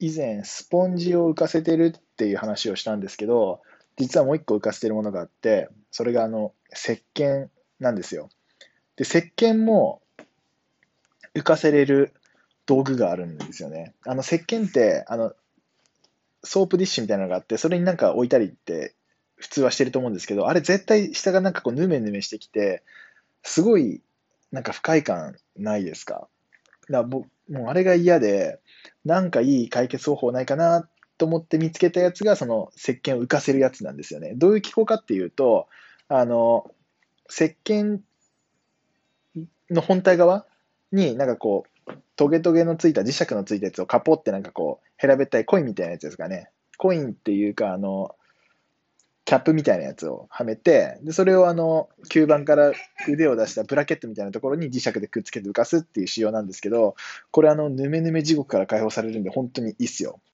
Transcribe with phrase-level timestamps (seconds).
[0.00, 3.62] 以前、スポンジを浮かせてるっていう話をしたんですけど、
[3.96, 7.48] 実はもう一個浮かせてるものがあって、それがあの、石鹸
[7.80, 8.28] なんですよ。
[8.96, 10.02] で、石鹸も
[11.34, 12.12] 浮かせれる
[12.66, 13.94] 道具があるんですよね。
[14.06, 15.32] あの、石鹸って、あの、
[16.44, 18.94] ソープディッシュみたいなのがあって、それになんか置いたりって
[19.36, 22.84] 普通はしてると思うんですけど、あれ絶対下がなんかこうヌメヌメしてきて、
[23.42, 24.00] すごい
[24.52, 26.28] なんか不快感ないですか？
[26.88, 27.02] だ
[27.50, 28.60] もうあれが嫌で、
[29.04, 34.34] なんかいい解決方法ないかなと思って見つけたやつが、その石鹸を浮かせるやつなんですよね。
[34.36, 35.68] どういう機構かっていうと、
[36.08, 36.70] あの、
[37.30, 38.00] 石鹸
[39.70, 40.46] の本体側
[40.92, 46.50] になんかこう、トゲトゲのついた磁石のついたやつをカポってなんかこう、平べったいコインみたいなやつですかね。
[46.76, 48.14] コインっていうか、あの、
[49.28, 52.72] キャップみたいなやつをはめて、でそれをあの吸盤から
[53.06, 56.96] 腕を出したブラケットみたいなところに磁石でくっつけて浮かすっていう仕様なんですけど、
[57.30, 60.22] これあの、ヌメヌメ地獄から解放されるんで、本当にいいっすよ。